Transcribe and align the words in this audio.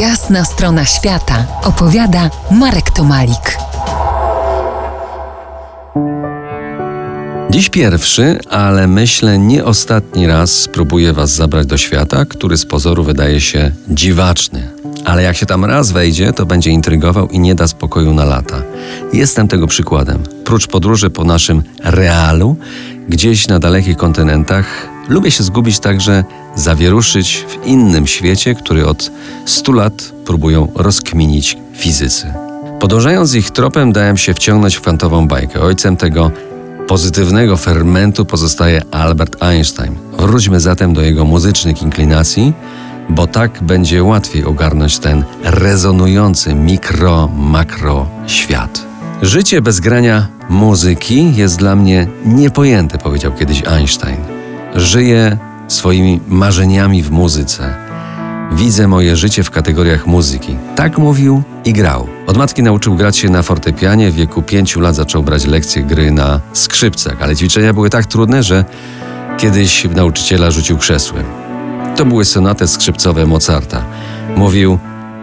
Jasna 0.00 0.44
strona 0.44 0.84
świata 0.84 1.46
opowiada 1.62 2.30
Marek 2.50 2.90
Tomalik. 2.90 3.58
Dziś 7.50 7.70
pierwszy, 7.70 8.38
ale 8.50 8.86
myślę 8.86 9.38
nie 9.38 9.64
ostatni 9.64 10.26
raz 10.26 10.50
spróbuję 10.50 11.12
Was 11.12 11.30
zabrać 11.30 11.66
do 11.66 11.76
świata, 11.76 12.24
który 12.24 12.56
z 12.56 12.66
pozoru 12.66 13.04
wydaje 13.04 13.40
się 13.40 13.70
dziwaczny. 13.88 14.68
Ale 15.04 15.22
jak 15.22 15.36
się 15.36 15.46
tam 15.46 15.64
raz 15.64 15.92
wejdzie, 15.92 16.32
to 16.32 16.46
będzie 16.46 16.70
intrygował 16.70 17.28
i 17.28 17.38
nie 17.38 17.54
da 17.54 17.68
spokoju 17.68 18.14
na 18.14 18.24
lata. 18.24 18.62
Jestem 19.12 19.48
tego 19.48 19.66
przykładem. 19.66 20.22
Prócz 20.44 20.66
podróży 20.66 21.10
po 21.10 21.24
naszym 21.24 21.62
realu, 21.84 22.56
gdzieś 23.08 23.48
na 23.48 23.58
dalekich 23.58 23.96
kontynentach, 23.96 24.88
lubię 25.08 25.30
się 25.30 25.44
zgubić 25.44 25.78
także, 25.78 26.24
zawieruszyć 26.56 27.46
w 27.48 27.66
innym 27.66 28.06
świecie, 28.06 28.54
który 28.54 28.86
od 28.86 29.10
stu 29.44 29.72
lat 29.72 30.12
próbują 30.24 30.68
rozkminić 30.74 31.58
fizycy. 31.74 32.32
Podążając 32.80 33.34
ich 33.34 33.50
tropem, 33.50 33.92
dałem 33.92 34.16
się 34.16 34.34
wciągnąć 34.34 34.76
w 34.76 34.80
kwantową 34.80 35.28
bajkę. 35.28 35.60
Ojcem 35.60 35.96
tego 35.96 36.30
pozytywnego 36.88 37.56
fermentu 37.56 38.24
pozostaje 38.24 38.82
Albert 38.90 39.42
Einstein. 39.42 39.94
Wróćmy 40.18 40.60
zatem 40.60 40.94
do 40.94 41.02
jego 41.02 41.24
muzycznych 41.24 41.82
inklinacji, 41.82 42.52
bo 43.08 43.26
tak 43.26 43.62
będzie 43.62 44.04
łatwiej 44.04 44.44
ogarnąć 44.44 44.98
ten 44.98 45.24
rezonujący 45.44 46.54
mikro-makro 46.54 48.06
świat. 48.26 48.86
Życie 49.22 49.62
bez 49.62 49.80
grania 49.80 50.28
muzyki 50.48 51.36
jest 51.36 51.58
dla 51.58 51.76
mnie 51.76 52.08
niepojęte, 52.24 52.98
powiedział 52.98 53.32
kiedyś 53.32 53.62
Einstein. 53.66 54.16
Żyję 54.74 55.38
swoimi 55.68 56.20
marzeniami 56.28 57.02
w 57.02 57.10
muzyce. 57.10 57.74
Widzę 58.52 58.88
moje 58.88 59.16
życie 59.16 59.44
w 59.44 59.50
kategoriach 59.50 60.06
muzyki. 60.06 60.56
Tak 60.76 60.98
mówił 60.98 61.42
i 61.64 61.72
grał. 61.72 62.06
Od 62.26 62.36
matki 62.36 62.62
nauczył 62.62 62.96
grać 62.96 63.16
się 63.16 63.30
na 63.30 63.42
fortepianie, 63.42 64.10
w 64.10 64.14
wieku 64.14 64.42
pięciu 64.42 64.80
lat 64.80 64.94
zaczął 64.94 65.22
brać 65.22 65.46
lekcje 65.46 65.82
gry 65.82 66.10
na 66.10 66.40
skrzypcach, 66.52 67.22
ale 67.22 67.36
ćwiczenia 67.36 67.72
były 67.72 67.90
tak 67.90 68.06
trudne, 68.06 68.42
że 68.42 68.64
kiedyś 69.38 69.84
nauczyciela 69.84 70.50
rzucił 70.50 70.78
krzesłem. 70.78 71.24
To 71.96 72.04
były 72.04 72.24
sonaty 72.24 72.68
skrzypcowe 72.68 73.26
Mozarta. 73.26 73.84
Mówił, 74.36 74.78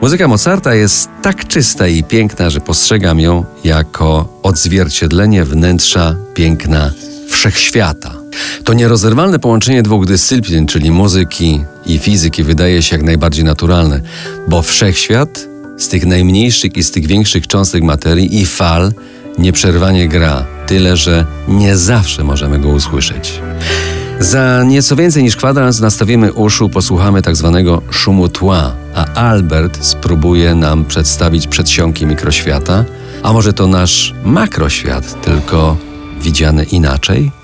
muzyka 0.00 0.28
Mozarta 0.28 0.74
jest 0.74 1.08
tak 1.22 1.48
czysta 1.48 1.88
i 1.88 2.04
piękna, 2.04 2.50
że 2.50 2.60
postrzegam 2.60 3.20
ją 3.20 3.44
jako 3.64 4.28
odzwierciedlenie 4.42 5.44
wnętrza 5.44 6.16
piękna 6.34 6.90
wszechświata. 7.28 8.23
To 8.64 8.74
nierozerwalne 8.74 9.38
połączenie 9.38 9.82
dwóch 9.82 10.06
dyscyplin, 10.06 10.66
czyli 10.66 10.90
muzyki 10.90 11.64
i 11.86 11.98
fizyki, 11.98 12.42
wydaje 12.42 12.82
się 12.82 12.96
jak 12.96 13.04
najbardziej 13.04 13.44
naturalne, 13.44 14.00
bo 14.48 14.62
wszechświat 14.62 15.46
z 15.78 15.88
tych 15.88 16.06
najmniejszych 16.06 16.76
i 16.76 16.82
z 16.82 16.90
tych 16.90 17.06
większych 17.06 17.46
cząstek 17.46 17.82
materii 17.82 18.40
i 18.40 18.46
fal 18.46 18.92
nieprzerwanie 19.38 20.08
gra, 20.08 20.46
tyle 20.66 20.96
że 20.96 21.26
nie 21.48 21.76
zawsze 21.76 22.24
możemy 22.24 22.58
go 22.58 22.68
usłyszeć. 22.68 23.40
Za 24.20 24.62
nieco 24.62 24.96
więcej 24.96 25.22
niż 25.22 25.36
kwadrans 25.36 25.80
nastawimy 25.80 26.32
uszu, 26.32 26.68
posłuchamy 26.68 27.22
tak 27.22 27.36
zwanego 27.36 27.82
szumu 27.90 28.28
tła, 28.28 28.74
a 28.94 29.14
Albert 29.14 29.84
spróbuje 29.84 30.54
nam 30.54 30.84
przedstawić 30.84 31.46
przedsionki 31.46 32.06
mikroświata, 32.06 32.84
a 33.22 33.32
może 33.32 33.52
to 33.52 33.66
nasz 33.66 34.14
makroświat, 34.24 35.24
tylko 35.24 35.76
widziany 36.20 36.64
inaczej? 36.64 37.43